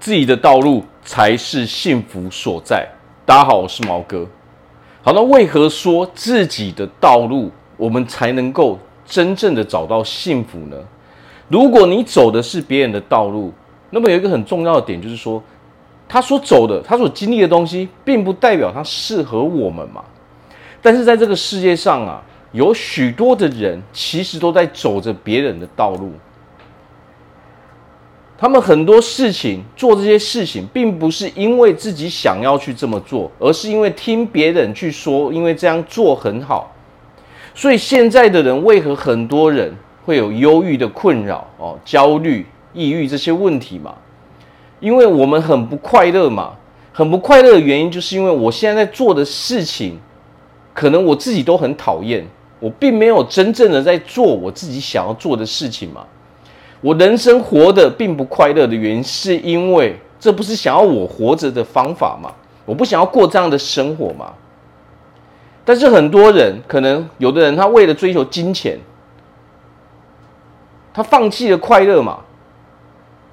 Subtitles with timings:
[0.00, 2.88] 自己的道路才是幸福所在。
[3.26, 4.26] 大家好，我是毛哥。
[5.02, 10.76] 好，那为何说自己的道路我们才能够真正的找到幸福呢？
[11.48, 13.52] 如果你走的是别人的道路，
[13.90, 15.42] 那么有一个很重要的点就是说，
[16.08, 20.02] 他所走的、他所经历的东西，并不代表他适合我们嘛。
[20.80, 22.22] 但是在这个世界上啊，
[22.52, 26.10] 有许多的人其实都在走着别人的道路。
[28.40, 36.74] 他们很多事情做这些事情，并不是因为自己想要去这么做，而是因为听别人去说，因为这样做很好。
[37.54, 39.76] 所以现在的人为何很多人
[40.06, 43.94] 会有忧郁的困扰哦、焦虑、抑郁这些问题嘛？
[44.80, 46.54] 因为我们很不快乐嘛，
[46.94, 50.00] 很不快乐的原因，就是因为我现在在做的事情，
[50.72, 52.26] 可能我自己都很讨厌，
[52.58, 56.06] 我并没有真正的在做我自己想要做的事情嘛。
[56.80, 62.32] 我人生活得并不快乐的原因，是因为这不是想要我活着的方法嘛？
[62.64, 64.32] 我不想要过这样的生活嘛？
[65.64, 68.78] 但是很多人，可能有的人他为了追求金钱，
[70.92, 72.20] 他放弃了快乐嘛？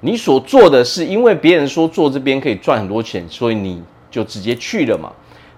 [0.00, 5.10] 你所做的是因为别人说做这边可以赚很多钱，所以你就直接去了嘛？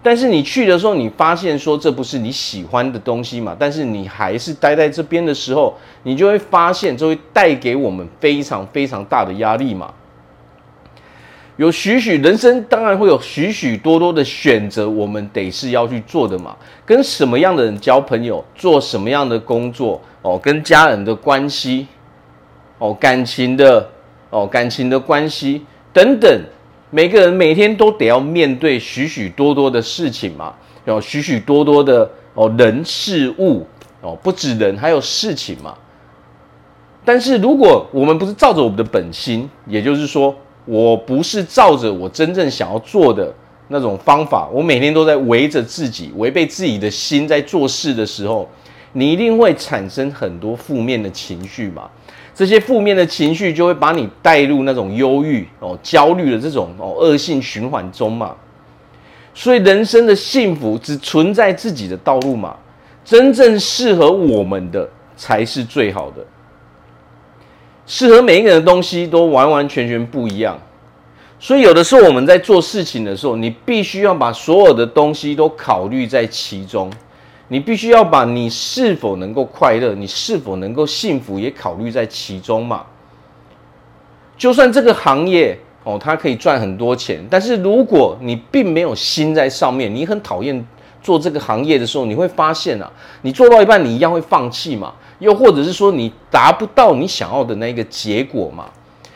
[0.03, 3.55] 但是你去的时候，你发现说这不是你喜欢的东西嘛？
[3.59, 9.93] 但是你还是待在这边的时候，你就会发现这会带给我们非常非常大的压力嘛。
[11.59, 16.57] 有许许人生当然会有许许多多的选择，我们得是要去做的嘛。
[16.87, 21.87] 跟什么样的人交朋友，做什么样的工作哦，跟家人的关系
[22.79, 23.87] 哦，感情的
[24.31, 26.43] 哦，感情的关系等等。
[26.91, 33.65] 每个人每天都得要面对许许多多的事情嘛，有许许多多的哦人事物
[34.01, 35.75] 哦，不止人还有事情嘛。
[37.05, 43.33] 但是如果我们不是照着我们的本心，也就是说，我不是照着我真正想要做的
[43.69, 48.49] 那种方法，我每天都在围着自己，违背自己的心在做事的时候，
[48.93, 51.89] 你一定会产生很多负面的情绪嘛。
[52.35, 58.35] 这些负面的情绪就会把你带入那种忧郁哦、焦虑的这种哦恶性循环中嘛。
[59.35, 62.57] 所以人生的幸福只存在自己的道路嘛，
[63.05, 66.25] 真正适合我们的才是最好的。
[67.87, 70.59] 适合每一个人的东西都完完全全不一样。
[71.39, 76.91] 所以有的时候我们在做事情的时候，你必须要把所有的东西都考虑在其中。
[77.53, 82.87] 你必须要把你是否能够快乐，你是否能够幸福，也考虑在其中嘛。
[84.39, 90.65] 就算这个行业哦，它可以赚很多钱，但是如果你并没有心在上面，你很讨厌
[91.03, 92.89] 做这个行业的时候，你会发现啊，
[93.23, 94.93] 你做到一半，你一样会放弃嘛。
[95.19, 98.67] 又或者是说，你达不到你想要的那个结果嘛，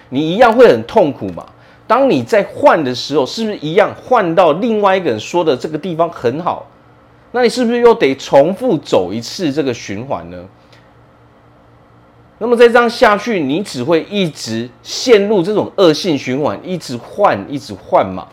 [0.08, 1.46] 你一样会很痛苦嘛。
[1.86, 6.66] 当你在换的时候，是不是一样换到另外一个人说的这个地方很好？
[7.34, 10.38] 那你是不是又得重复走一次这个循环呢？
[12.38, 18.28] 那么再这样下去，你只会一直陷入这种恶性循环，一直换，一直换嘛。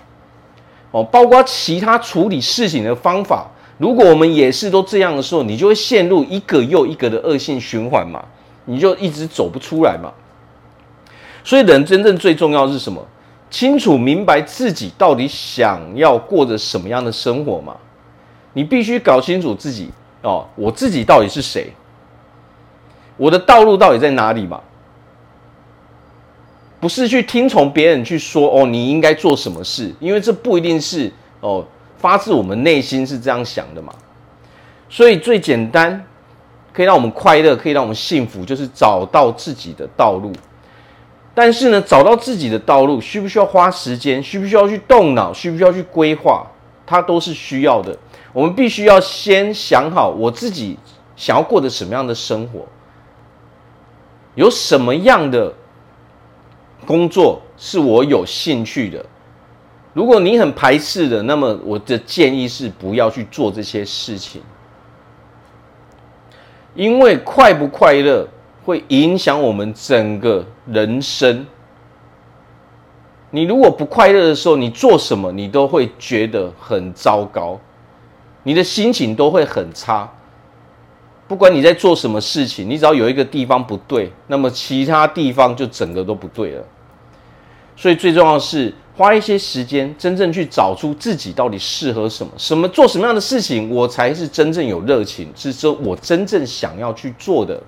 [0.91, 8.23] 哦，包括其他处理事情的方法，如果我们也是都这样的时候，你就会陷入一个又一个的恶性循环嘛，
[8.66, 10.13] 你就一直走不出来嘛。
[11.44, 13.03] 所以，人真正最重要是什么？
[13.50, 17.75] 清楚明白自己到底想要过着什么样的生活嘛。
[18.53, 19.89] 你必须搞清楚自己
[20.22, 21.72] 哦，我自己到底是谁？
[23.17, 24.62] 我的道路到底在哪里嘛？
[26.79, 31.63] 不是去听从别人去说哦，你应该做什么事，因为这不一定是哦，
[31.97, 33.94] 发自我们内心是这样想的嘛。
[34.90, 36.03] 所以最简单
[36.73, 40.34] 可以让我们快乐，可以让我们幸福，就是找到自己的道路。
[41.34, 44.22] 但是呢，找到自己的道路，需不需要花时间？
[44.22, 45.31] 需不需要去动脑？
[45.31, 46.45] 需不需要去规划？
[46.85, 47.97] 它都是需要的。
[48.34, 50.78] 我们必须要先想好我自己
[51.16, 52.66] 想要过的什么样的生活，
[54.36, 55.53] 有什么样的
[56.86, 59.05] 工作是我有兴趣的。
[59.94, 64.41] 如果你很排斥的，那么我的建议是不要去做这些事情，
[66.73, 68.26] 因为快不快乐
[68.64, 71.46] 会影响我们整个人生。
[73.32, 77.59] 你如果不快乐的时候，你做什么你都会觉得很糟糕。
[78.43, 80.09] 你的心情都会很差，
[81.28, 86.64] 不管你在做什么事情，你只要有一个地方不对，那么其他地方就整个都不对了。
[87.76, 97.61] 所以最重要的是花一些时间，真正去找出自己到底适合什么，什么做什么样的事情，我才是真正有热情，是说我真正想要去做的。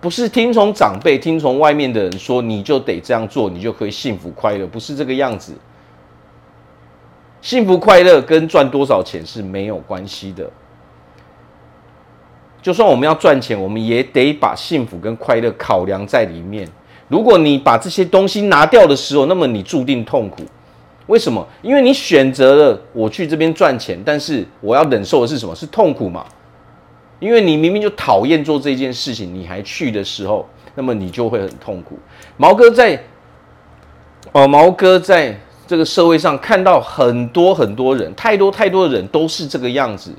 [0.00, 5.54] 不是听从长辈、听从外面的人说你就得这样做，你就可以幸福快乐，不是这个样子。
[7.44, 10.50] 幸福快乐跟赚多少钱是没有关系的。
[12.62, 16.66] 就算我们要赚钱，我们也得把幸福跟快乐考量在里面。
[17.06, 20.42] 如果你把这些东西拿掉的时候，那么你注定痛苦。
[21.06, 21.46] 为什么？
[21.60, 25.54] 因为你选择了我去这边赚钱，但是我要忍受的是什么？
[25.54, 26.24] 是痛苦嘛？
[27.20, 31.98] 因为你明明就讨厌做这件事情，你还去的时候，那么你就会很痛苦。
[32.38, 32.98] 毛哥在，
[34.32, 40.12] 哦，毛哥在这个社会上看到很多很多人，太多太多的人都是这个样子。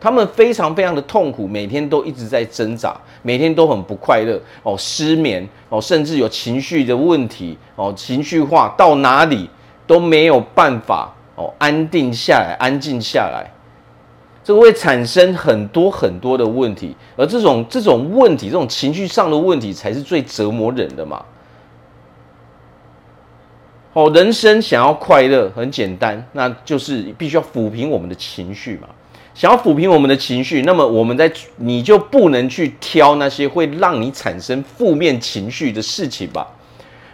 [0.00, 9.48] 他们非常非常的痛苦，每天都一直在挣扎，每天都很不快乐哦，失眠哦，甚至有情绪的问题哦，情绪化到哪里
[9.86, 13.48] 都没有办法哦，安定下来，安静下来，
[14.42, 21.24] 这会产生很多很多的问题，而这种这种问题，这种情绪上的问题，才是最折磨人的嘛。
[23.94, 28.88] 哦，人生想要快乐很简单，那就是必须要抚平我们的情绪嘛。
[29.34, 36.46] 想要抚平我们的情绪，那么我们在你就不能去挑那些会让你产生负面情绪的事情吧？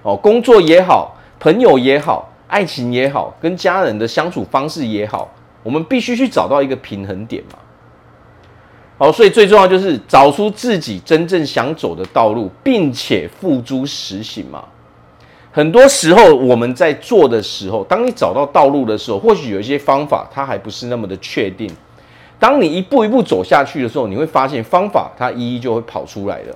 [0.02, 5.28] 哦，工作也好，朋友也好，爱情也好，跟家人的相处方式也好，
[5.64, 7.58] 我们必须去找到一个平衡点嘛。
[8.98, 14.64] 好，所以最重要就是找出自己真正想走的道路，并且付诸实行嘛。
[15.58, 21.68] 很多时候我们在做的时候，当你找到道路的时候，或许有一些方法它还不是那么的确定。
[22.38, 26.54] 当你一步一步走下去的时候，你会发现方法它一一就会跑出来了。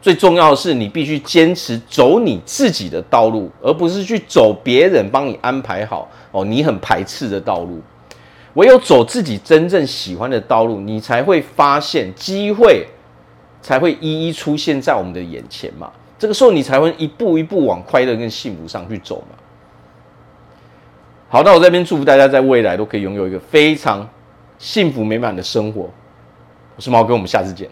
[0.00, 7.82] 最重要的是，你必须坚持走你自己的道路，而不是去走别人帮你安排好哦，你很排斥的道路。
[8.54, 12.86] 唯有走自己真正喜欢的道路，你才会发现机会
[13.60, 15.90] 才会一一出现在我们的眼前嘛。
[16.20, 19.36] 这个时候，你才会一步一步往快乐跟幸福上去走嘛。
[21.30, 24.06] 好，那我这边祝福大家在未来都可以拥有一个非常。
[24.58, 25.88] 幸福美满的生活，
[26.76, 27.66] 我是毛哥，我们下次见。